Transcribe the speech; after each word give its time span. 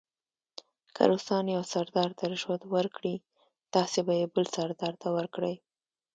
که 0.95 1.01
روسان 1.11 1.45
یو 1.55 1.63
سردار 1.73 2.09
ته 2.17 2.25
رشوت 2.33 2.61
ورکړي 2.75 3.15
تاسې 3.73 3.99
به 4.07 4.13
یې 4.19 4.25
بل 4.33 4.45
سردار 4.55 4.93
ته 5.01 5.07
ورکړئ. 5.17 5.55